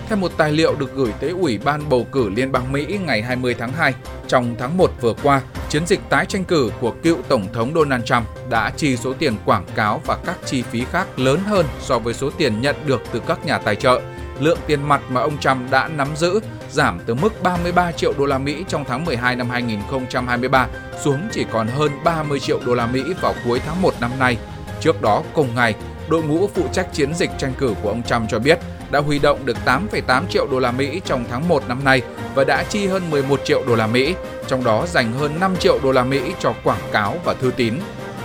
Theo 0.08 0.16
một 0.16 0.32
tài 0.36 0.52
liệu 0.52 0.74
được 0.74 0.94
gửi 0.94 1.12
tới 1.20 1.30
Ủy 1.30 1.58
ban 1.58 1.88
bầu 1.88 2.06
cử 2.12 2.28
Liên 2.28 2.52
bang 2.52 2.72
Mỹ 2.72 2.98
ngày 3.06 3.22
20 3.22 3.54
tháng 3.58 3.72
2, 3.72 3.94
trong 4.28 4.54
tháng 4.58 4.76
1 4.76 4.90
vừa 5.00 5.14
qua, 5.22 5.40
chiến 5.68 5.86
dịch 5.86 6.00
tái 6.08 6.26
tranh 6.26 6.44
cử 6.44 6.70
của 6.80 6.94
cựu 7.02 7.16
Tổng 7.28 7.46
thống 7.52 7.72
Donald 7.74 8.04
Trump 8.04 8.24
đã 8.50 8.72
chi 8.76 8.96
số 8.96 9.12
tiền 9.12 9.36
quảng 9.44 9.66
cáo 9.74 10.00
và 10.06 10.16
các 10.26 10.36
chi 10.46 10.62
phí 10.62 10.84
khác 10.84 11.18
lớn 11.18 11.40
hơn 11.46 11.66
so 11.80 11.98
với 11.98 12.14
số 12.14 12.30
tiền 12.30 12.60
nhận 12.60 12.76
được 12.86 13.02
từ 13.12 13.20
các 13.26 13.46
nhà 13.46 13.58
tài 13.58 13.76
trợ. 13.76 14.00
Lượng 14.40 14.58
tiền 14.66 14.88
mặt 14.88 15.02
mà 15.08 15.20
ông 15.20 15.38
Trump 15.38 15.70
đã 15.70 15.88
nắm 15.88 16.08
giữ 16.16 16.40
giảm 16.70 17.00
từ 17.06 17.14
mức 17.14 17.42
33 17.42 17.92
triệu 17.92 18.12
đô 18.18 18.26
la 18.26 18.38
Mỹ 18.38 18.64
trong 18.68 18.84
tháng 18.84 19.04
12 19.04 19.36
năm 19.36 19.50
2023 19.50 20.68
xuống 21.04 21.20
chỉ 21.32 21.44
còn 21.52 21.66
hơn 21.68 21.90
30 22.04 22.40
triệu 22.40 22.60
đô 22.66 22.74
la 22.74 22.86
Mỹ 22.86 23.02
vào 23.20 23.34
cuối 23.44 23.60
tháng 23.66 23.82
1 23.82 23.94
năm 24.00 24.10
nay. 24.18 24.36
Trước 24.80 25.02
đó 25.02 25.22
cùng 25.34 25.54
ngày, 25.54 25.74
đội 26.08 26.22
ngũ 26.22 26.48
phụ 26.54 26.62
trách 26.72 26.92
chiến 26.92 27.14
dịch 27.14 27.30
tranh 27.38 27.52
cử 27.58 27.74
của 27.82 27.88
ông 27.88 28.02
Trump 28.02 28.30
cho 28.30 28.38
biết 28.38 28.58
đã 28.90 29.00
huy 29.00 29.18
động 29.18 29.46
được 29.46 29.56
8,8 29.66 30.22
triệu 30.30 30.46
đô 30.50 30.58
la 30.58 30.72
Mỹ 30.72 31.00
trong 31.04 31.24
tháng 31.30 31.48
1 31.48 31.68
năm 31.68 31.84
nay 31.84 32.02
và 32.34 32.44
đã 32.44 32.64
chi 32.68 32.86
hơn 32.86 33.10
11 33.10 33.40
triệu 33.44 33.62
đô 33.66 33.74
la 33.74 33.86
Mỹ, 33.86 34.14
trong 34.46 34.64
đó 34.64 34.86
dành 34.86 35.12
hơn 35.12 35.40
5 35.40 35.56
triệu 35.56 35.78
đô 35.82 35.92
la 35.92 36.04
Mỹ 36.04 36.20
cho 36.40 36.54
quảng 36.64 36.82
cáo 36.92 37.14
và 37.24 37.34
thư 37.34 37.50
tín. 37.56 37.74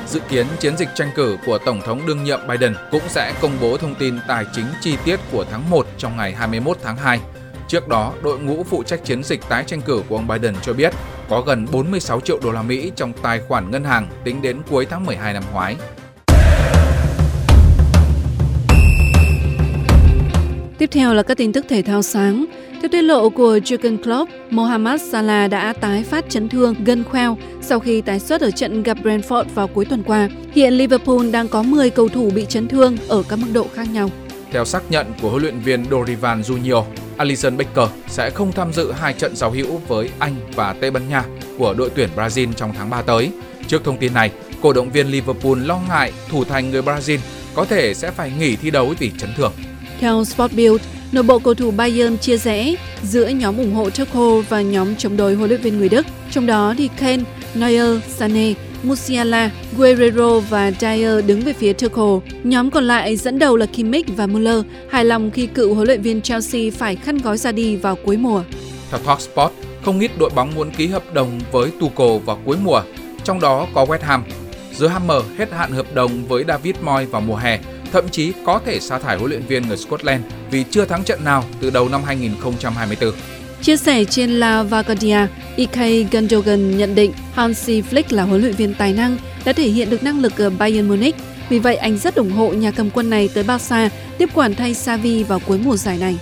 Dự 0.10 0.20
kiến 0.30 0.46
chiến 0.60 0.78
dịch 0.78 0.90
tranh 0.96 1.10
cử 1.16 1.38
của 1.46 1.58
Tổng 1.58 1.82
thống 1.82 2.02
đương 2.08 2.24
nhiệm 2.24 2.40
Biden 2.48 2.74
cũng 2.92 3.02
sẽ 3.08 3.34
công 3.42 3.58
bố 3.62 3.78
thông 3.78 3.96
tin 3.96 4.20
tài 4.28 4.46
chính 4.54 4.66
chi 4.82 4.96
tiết 5.06 5.20
của 5.32 5.46
tháng 5.52 5.70
1 5.70 5.88
trong 5.98 6.18
ngày 6.18 6.34
21 6.34 6.78
tháng 6.84 6.98
2. 6.98 7.20
Trước 7.68 7.88
đó, 7.88 8.14
đội 8.24 8.40
ngũ 8.40 8.64
phụ 8.64 8.84
trách 8.84 9.06
chiến 9.06 9.24
dịch 9.24 9.40
tái 9.50 9.64
tranh 9.68 9.82
cử 9.82 10.04
của 10.10 10.16
ông 10.16 10.28
Biden 10.28 10.56
cho 10.62 10.74
biết 10.74 10.94
có 11.30 11.42
gần 11.42 11.68
46 11.72 12.22
triệu 12.22 12.40
đô 12.44 12.52
la 12.52 12.62
Mỹ 12.62 12.92
trong 12.96 13.14
tài 13.22 13.42
khoản 13.48 13.72
ngân 13.72 13.84
hàng 13.84 14.08
tính 14.24 14.42
đến 14.42 14.62
cuối 14.70 14.86
tháng 14.90 15.06
12 15.06 15.34
năm 15.34 15.44
ngoái. 15.54 15.76
Tiếp 20.78 20.90
theo 20.92 21.14
là 21.14 21.24
các 21.24 21.38
tin 21.38 21.54
tức 21.54 21.66
thể 21.70 21.82
thao 21.82 22.02
sáng. 22.02 22.46
Theo 22.82 22.90
tiết 22.90 23.02
lộ 23.02 23.30
của 23.30 23.58
Jurgen 23.58 23.98
Klopp, 23.98 24.32
Mohamed 24.50 25.02
Salah 25.02 25.50
đã 25.50 25.74
tái 25.74 26.04
phát 26.04 26.30
chấn 26.30 26.50
thương 26.50 26.76
gân 26.84 27.04
khoeo 27.04 27.38
sau 27.62 27.80
khi 27.80 28.02
tái 28.02 28.20
xuất 28.20 28.42
ở 28.42 28.52
trận 28.52 28.84
gặp 28.84 28.98
Brentford 29.04 29.44
vào 29.56 29.68
cuối 29.68 29.86
tuần 29.86 30.04
qua. 30.04 30.30
Hiện 30.52 30.74
Liverpool 30.74 31.30
đang 31.32 31.48
có 31.48 31.64
10 31.64 31.90
cầu 31.90 32.10
thủ 32.10 32.32
bị 32.36 32.46
chấn 32.50 32.68
thương 32.68 32.98
ở 33.08 33.24
các 33.30 33.40
mức 33.40 33.48
độ 33.54 33.68
khác 33.74 33.88
nhau. 33.94 34.10
Theo 34.52 34.66
xác 34.66 34.84
nhận 34.90 35.08
của 35.22 35.30
huấn 35.30 35.42
luyện 35.42 35.60
viên 35.60 35.86
Dorival 35.92 36.40
Junior, 36.40 36.84
Alisson 37.18 37.58
Becker 37.58 37.90
sẽ 38.08 38.30
không 38.30 38.52
tham 38.52 38.74
dự 38.74 38.92
hai 38.92 39.14
trận 39.14 39.36
giao 39.36 39.52
hữu 39.52 39.82
với 39.88 40.10
Anh 40.20 40.36
và 40.56 40.74
Tây 40.74 40.92
Ban 40.92 41.10
Nha 41.10 41.24
của 41.58 41.74
đội 41.74 41.90
tuyển 41.96 42.10
Brazil 42.16 42.54
trong 42.54 42.74
tháng 42.78 42.90
3 42.90 43.02
tới. 43.02 43.32
Trước 43.68 43.84
thông 43.84 43.98
tin 43.98 44.14
này, 44.14 44.32
cổ 44.62 44.74
động 44.74 44.92
viên 44.92 45.08
Liverpool 45.08 45.66
lo 45.66 45.80
ngại 45.90 46.12
thủ 46.30 46.44
thành 46.44 46.72
người 46.72 46.82
Brazil 46.82 47.18
có 47.54 47.66
thể 47.66 47.94
sẽ 47.94 48.12
phải 48.12 48.32
nghỉ 48.40 48.56
thi 48.56 48.72
đấu 48.72 48.94
vì 49.00 49.12
chấn 49.20 49.30
thương. 49.38 49.52
Theo 50.00 50.26
Sport 50.26 50.54
Bild, 50.54 50.82
nội 51.12 51.24
bộ 51.24 51.40
cầu 51.40 51.54
thủ 51.54 51.72
Bayern 51.72 52.18
chia 52.18 52.38
rẽ 52.38 52.76
giữa 53.04 53.28
nhóm 53.28 53.58
ủng 53.58 53.74
hộ 53.74 53.90
Tuchel 53.90 54.46
và 54.50 54.62
nhóm 54.62 54.96
chống 54.96 55.18
đối 55.18 55.36
huấn 55.36 55.50
luyện 55.50 55.62
viên 55.62 55.78
người 55.78 55.90
Đức. 55.90 56.06
Trong 56.32 56.46
đó 56.46 56.74
thì 56.78 56.90
Kane, 56.98 57.24
Neuer, 57.56 58.04
Sané, 58.08 58.54
Musiala, 58.84 59.52
Guerrero 59.78 60.40
và 60.40 60.72
Dyer 60.72 61.26
đứng 61.26 61.42
về 61.42 61.54
phía 61.54 61.74
Tuchel. 61.74 62.32
Nhóm 62.44 62.72
còn 62.72 62.84
lại 62.84 63.16
dẫn 63.16 63.40
đầu 63.40 63.58
là 63.58 63.66
Kimmich 63.66 64.18
và 64.18 64.28
Müller, 64.28 64.64
hài 64.90 65.06
lòng 65.06 65.32
khi 65.32 65.46
cựu 65.48 65.74
huấn 65.74 65.88
luyện 65.88 66.02
viên 66.02 66.22
Chelsea 66.22 66.62
phải 66.78 66.96
khăn 66.96 67.18
gói 67.18 67.38
ra 67.38 67.52
đi 67.52 67.76
vào 67.76 67.96
cuối 68.06 68.18
mùa. 68.18 68.44
Theo 68.92 69.00
Talksport, 69.00 69.54
không 69.86 70.00
ít 70.00 70.12
đội 70.20 70.30
bóng 70.36 70.56
muốn 70.56 70.72
ký 70.72 70.88
hợp 70.88 71.14
đồng 71.14 71.40
với 71.52 71.72
Tuchel 71.80 72.26
vào 72.26 72.40
cuối 72.46 72.58
mùa, 72.64 72.82
trong 73.24 73.40
đó 73.40 73.68
có 73.74 73.86
West 73.86 74.02
Ham. 74.02 74.24
The 74.80 74.88
Hammer 74.88 75.24
hết 75.38 75.52
hạn 75.52 75.72
hợp 75.72 75.96
đồng 75.96 76.26
với 76.28 76.44
David 76.48 76.76
Moyes 76.82 77.10
vào 77.10 77.22
mùa 77.22 77.36
hè 77.36 77.60
thậm 77.92 78.10
chí 78.10 78.34
có 78.46 78.62
thể 78.66 78.80
sa 78.80 79.00
thải 79.00 79.18
huấn 79.18 79.30
luyện 79.30 79.46
viên 79.48 79.68
người 79.68 79.78
Scotland 79.78 80.24
vì 80.52 80.64
chưa 80.72 80.86
thắng 80.86 81.04
trận 81.04 81.24
nào 81.24 81.44
từ 81.62 81.70
đầu 81.70 81.90
năm 81.90 82.04
2024. 82.04 83.14
Chia 83.62 83.78
sẻ 83.78 84.06
trên 84.06 84.30
La 84.30 84.64
Vanguardia, 84.64 85.28
Ikay 85.56 86.08
Gundogan 86.12 86.78
nhận 86.78 86.96
định 86.96 87.14
Hansi 87.34 87.82
Flick 87.82 88.04
là 88.10 88.24
huấn 88.24 88.42
luyện 88.42 88.54
viên 88.54 88.74
tài 88.74 88.94
năng, 88.94 89.18
đã 89.46 89.54
thể 89.54 89.68
hiện 89.68 89.90
được 89.90 90.04
năng 90.04 90.20
lực 90.20 90.38
ở 90.38 90.50
Bayern 90.50 90.88
Munich. 90.88 91.16
Vì 91.50 91.60
vậy, 91.60 91.76
anh 91.76 91.98
rất 91.98 92.16
ủng 92.16 92.32
hộ 92.32 92.50
nhà 92.50 92.72
cầm 92.72 92.90
quân 92.90 93.10
này 93.10 93.30
tới 93.34 93.44
Barca 93.44 93.90
tiếp 94.18 94.30
quản 94.34 94.56
thay 94.56 94.74
Xavi 94.74 95.24
vào 95.24 95.40
cuối 95.48 95.60
mùa 95.64 95.78
giải 95.78 95.98
này. 95.98 96.18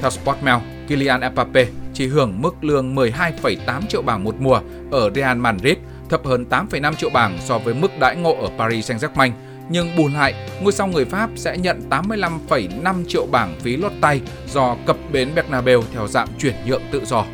Theo 0.00 0.10
Sportmail, 0.10 0.58
Kylian 0.88 1.20
Mbappe 1.32 1.66
chỉ 1.94 2.06
hưởng 2.06 2.42
mức 2.42 2.64
lương 2.64 2.94
12,8 2.94 3.56
triệu 3.88 4.02
bảng 4.02 4.24
một 4.24 4.34
mùa 4.40 4.60
ở 4.90 5.10
Real 5.14 5.38
Madrid, 5.38 5.76
thấp 6.10 6.20
hơn 6.24 6.44
8,5 6.50 6.94
triệu 6.94 7.10
bảng 7.10 7.38
so 7.44 7.58
với 7.58 7.74
mức 7.74 7.98
đãi 8.00 8.16
ngộ 8.16 8.36
ở 8.40 8.48
Paris 8.58 8.90
Saint-Germain 8.90 9.30
nhưng 9.68 9.96
bù 9.96 10.08
lại, 10.08 10.34
ngôi 10.60 10.72
sao 10.72 10.86
người 10.86 11.04
Pháp 11.04 11.30
sẽ 11.36 11.56
nhận 11.56 11.80
85,5 11.90 13.04
triệu 13.08 13.26
bảng 13.26 13.56
phí 13.60 13.76
lót 13.76 13.92
tay 14.00 14.20
do 14.52 14.76
cập 14.86 14.96
bến 15.12 15.28
Bernabeu 15.34 15.82
theo 15.92 16.08
dạng 16.08 16.28
chuyển 16.38 16.54
nhượng 16.66 16.82
tự 16.90 17.04
do. 17.04 17.24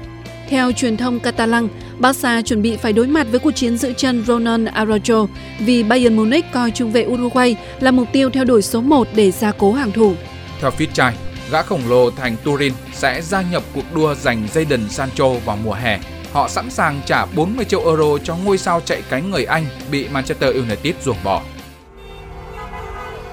Theo 0.48 0.72
truyền 0.72 0.96
thông 0.96 1.20
Catalan, 1.20 1.68
Barca 1.98 2.42
chuẩn 2.42 2.62
bị 2.62 2.76
phải 2.76 2.92
đối 2.92 3.06
mặt 3.06 3.26
với 3.30 3.40
cuộc 3.40 3.50
chiến 3.50 3.76
giữ 3.76 3.92
chân 3.92 4.24
Ronald 4.26 4.68
Araujo 4.68 5.26
vì 5.58 5.82
Bayern 5.82 6.16
Munich 6.16 6.44
coi 6.52 6.70
trung 6.70 6.92
vệ 6.92 7.06
Uruguay 7.06 7.56
là 7.80 7.90
mục 7.90 8.08
tiêu 8.12 8.30
theo 8.30 8.44
đuổi 8.44 8.62
số 8.62 8.80
1 8.80 9.08
để 9.14 9.30
gia 9.30 9.52
cố 9.52 9.72
hàng 9.72 9.92
thủ. 9.92 10.14
Theo 10.60 10.70
Fitchai, 10.78 11.12
gã 11.50 11.62
khổng 11.62 11.88
lồ 11.88 12.10
thành 12.10 12.36
Turin 12.44 12.72
sẽ 12.92 13.22
gia 13.22 13.42
nhập 13.42 13.62
cuộc 13.74 13.94
đua 13.94 14.14
giành 14.14 14.46
Jadon 14.54 14.88
Sancho 14.88 15.28
vào 15.28 15.58
mùa 15.64 15.72
hè. 15.72 15.98
Họ 16.32 16.48
sẵn 16.48 16.70
sàng 16.70 17.00
trả 17.06 17.26
40 17.26 17.64
triệu 17.64 17.84
euro 17.84 18.18
cho 18.24 18.36
ngôi 18.36 18.58
sao 18.58 18.80
chạy 18.80 19.02
cánh 19.10 19.30
người 19.30 19.44
Anh 19.44 19.66
bị 19.90 20.08
Manchester 20.08 20.54
United 20.54 20.94
ruồng 21.04 21.16
bỏ. 21.24 21.42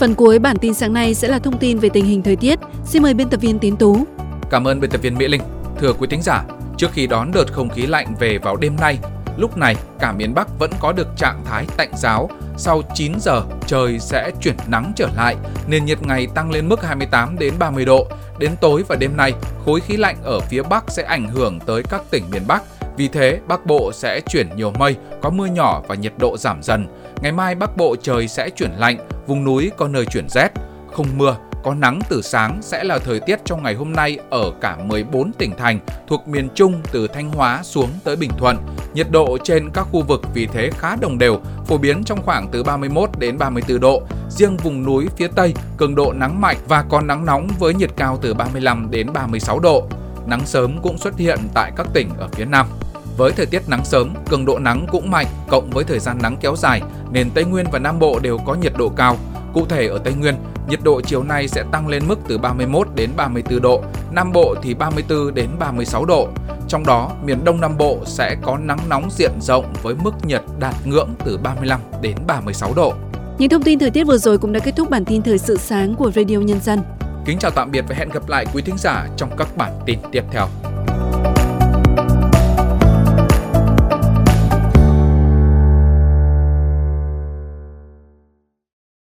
Phần 0.00 0.14
cuối 0.14 0.38
bản 0.38 0.56
tin 0.58 0.74
sáng 0.74 0.92
nay 0.92 1.14
sẽ 1.14 1.28
là 1.28 1.38
thông 1.38 1.58
tin 1.58 1.78
về 1.78 1.88
tình 1.88 2.04
hình 2.04 2.22
thời 2.22 2.36
tiết. 2.36 2.58
Xin 2.84 3.02
mời 3.02 3.14
biên 3.14 3.28
tập 3.28 3.40
viên 3.40 3.58
Tiến 3.58 3.76
Tú. 3.76 4.06
Cảm 4.50 4.68
ơn 4.68 4.80
biên 4.80 4.90
tập 4.90 5.02
viên 5.02 5.18
Mỹ 5.18 5.28
Linh. 5.28 5.42
Thưa 5.78 5.92
quý 5.92 6.06
thính 6.10 6.22
giả, 6.22 6.44
trước 6.76 6.92
khi 6.92 7.06
đón 7.06 7.32
đợt 7.32 7.52
không 7.52 7.68
khí 7.68 7.86
lạnh 7.86 8.14
về 8.20 8.38
vào 8.38 8.56
đêm 8.56 8.76
nay, 8.80 8.98
lúc 9.36 9.56
này 9.56 9.76
cả 9.98 10.12
miền 10.12 10.34
Bắc 10.34 10.58
vẫn 10.58 10.70
có 10.80 10.92
được 10.92 11.08
trạng 11.16 11.42
thái 11.44 11.66
tạnh 11.76 11.90
giáo. 11.96 12.30
Sau 12.56 12.82
9 12.94 13.12
giờ, 13.20 13.42
trời 13.66 13.98
sẽ 13.98 14.30
chuyển 14.40 14.56
nắng 14.66 14.92
trở 14.96 15.08
lại, 15.16 15.36
nền 15.68 15.84
nhiệt 15.84 16.02
ngày 16.02 16.26
tăng 16.34 16.50
lên 16.50 16.68
mức 16.68 16.82
28 16.82 17.38
đến 17.38 17.54
30 17.58 17.84
độ. 17.84 18.06
Đến 18.38 18.50
tối 18.60 18.84
và 18.88 18.96
đêm 18.96 19.16
nay, 19.16 19.32
khối 19.64 19.80
khí 19.80 19.96
lạnh 19.96 20.16
ở 20.22 20.40
phía 20.40 20.62
Bắc 20.62 20.84
sẽ 20.88 21.02
ảnh 21.02 21.28
hưởng 21.28 21.60
tới 21.60 21.82
các 21.82 22.02
tỉnh 22.10 22.24
miền 22.30 22.42
Bắc. 22.46 22.62
Vì 22.96 23.08
thế, 23.08 23.40
Bắc 23.48 23.66
Bộ 23.66 23.92
sẽ 23.92 24.20
chuyển 24.28 24.48
nhiều 24.56 24.72
mây, 24.78 24.96
có 25.22 25.30
mưa 25.30 25.46
nhỏ 25.46 25.82
và 25.88 25.94
nhiệt 25.94 26.12
độ 26.18 26.36
giảm 26.38 26.62
dần. 26.62 26.86
Ngày 27.22 27.32
mai 27.32 27.54
Bắc 27.54 27.76
Bộ 27.76 27.96
trời 28.02 28.28
sẽ 28.28 28.50
chuyển 28.50 28.70
lạnh, 28.70 28.98
vùng 29.26 29.44
núi 29.44 29.70
có 29.76 29.88
nơi 29.88 30.06
chuyển 30.06 30.28
rét. 30.28 30.48
Không 30.92 31.06
mưa, 31.16 31.36
có 31.66 31.74
nắng 31.74 32.00
từ 32.08 32.22
sáng 32.22 32.58
sẽ 32.62 32.84
là 32.84 32.98
thời 32.98 33.20
tiết 33.20 33.40
trong 33.44 33.62
ngày 33.62 33.74
hôm 33.74 33.92
nay 33.92 34.18
ở 34.30 34.52
cả 34.60 34.76
14 34.84 35.32
tỉnh 35.32 35.56
thành 35.58 35.78
thuộc 36.08 36.28
miền 36.28 36.48
Trung 36.54 36.82
từ 36.92 37.08
Thanh 37.08 37.30
Hóa 37.30 37.62
xuống 37.62 37.88
tới 38.04 38.16
Bình 38.16 38.30
Thuận. 38.38 38.56
Nhiệt 38.94 39.10
độ 39.10 39.38
trên 39.44 39.70
các 39.74 39.86
khu 39.92 40.02
vực 40.02 40.22
vì 40.34 40.46
thế 40.46 40.70
khá 40.78 40.96
đồng 40.96 41.18
đều, 41.18 41.40
phổ 41.66 41.78
biến 41.78 42.04
trong 42.04 42.22
khoảng 42.22 42.48
từ 42.52 42.62
31 42.62 43.10
đến 43.18 43.38
34 43.38 43.80
độ. 43.80 44.02
Riêng 44.30 44.56
vùng 44.56 44.84
núi 44.84 45.06
phía 45.16 45.28
Tây, 45.28 45.54
cường 45.76 45.94
độ 45.94 46.12
nắng 46.12 46.40
mạnh 46.40 46.56
và 46.68 46.84
có 46.88 47.00
nắng 47.00 47.26
nóng 47.26 47.48
với 47.58 47.74
nhiệt 47.74 47.90
cao 47.96 48.18
từ 48.22 48.34
35 48.34 48.90
đến 48.90 49.12
36 49.12 49.58
độ. 49.58 49.88
Nắng 50.26 50.46
sớm 50.46 50.78
cũng 50.82 50.98
xuất 50.98 51.16
hiện 51.16 51.38
tại 51.54 51.72
các 51.76 51.86
tỉnh 51.94 52.08
ở 52.18 52.28
phía 52.32 52.44
Nam. 52.44 52.66
Với 53.16 53.32
thời 53.32 53.46
tiết 53.46 53.68
nắng 53.68 53.84
sớm, 53.84 54.14
cường 54.28 54.44
độ 54.44 54.58
nắng 54.58 54.86
cũng 54.92 55.10
mạnh 55.10 55.26
cộng 55.48 55.70
với 55.70 55.84
thời 55.84 55.98
gian 55.98 56.18
nắng 56.22 56.36
kéo 56.40 56.56
dài 56.56 56.82
nên 57.10 57.30
Tây 57.30 57.44
Nguyên 57.44 57.66
và 57.72 57.78
Nam 57.78 57.98
Bộ 57.98 58.18
đều 58.18 58.38
có 58.38 58.54
nhiệt 58.54 58.72
độ 58.78 58.88
cao. 58.96 59.16
Cụ 59.54 59.66
thể 59.66 59.88
ở 59.88 59.98
Tây 59.98 60.14
Nguyên, 60.14 60.34
nhiệt 60.68 60.80
độ 60.82 61.00
chiều 61.00 61.22
nay 61.22 61.48
sẽ 61.48 61.64
tăng 61.72 61.88
lên 61.88 62.02
mức 62.08 62.18
từ 62.28 62.38
31 62.38 62.88
đến 62.94 63.10
34 63.16 63.62
độ, 63.62 63.82
Nam 64.12 64.32
Bộ 64.32 64.54
thì 64.62 64.74
34 64.74 65.34
đến 65.34 65.48
36 65.58 66.04
độ. 66.04 66.28
Trong 66.68 66.86
đó, 66.86 67.12
miền 67.24 67.44
Đông 67.44 67.60
Nam 67.60 67.78
Bộ 67.78 67.98
sẽ 68.06 68.36
có 68.42 68.58
nắng 68.58 68.78
nóng 68.88 69.08
diện 69.10 69.32
rộng 69.40 69.72
với 69.82 69.94
mức 69.94 70.12
nhiệt 70.24 70.42
đạt 70.58 70.74
ngưỡng 70.84 71.08
từ 71.24 71.38
35 71.38 71.80
đến 72.02 72.16
36 72.26 72.74
độ. 72.74 72.92
Những 73.38 73.48
thông 73.48 73.62
tin 73.62 73.78
thời 73.78 73.90
tiết 73.90 74.04
vừa 74.04 74.18
rồi 74.18 74.38
cũng 74.38 74.52
đã 74.52 74.60
kết 74.60 74.76
thúc 74.76 74.90
bản 74.90 75.04
tin 75.04 75.22
thời 75.22 75.38
sự 75.38 75.56
sáng 75.56 75.94
của 75.94 76.10
Radio 76.10 76.36
Nhân 76.36 76.60
dân. 76.60 76.82
Kính 77.24 77.38
chào 77.38 77.50
tạm 77.50 77.70
biệt 77.70 77.84
và 77.88 77.94
hẹn 77.98 78.08
gặp 78.08 78.28
lại 78.28 78.46
quý 78.54 78.62
thính 78.62 78.78
giả 78.78 79.08
trong 79.16 79.30
các 79.36 79.56
bản 79.56 79.72
tin 79.86 79.98
tiếp 80.12 80.24
theo. 80.32 80.46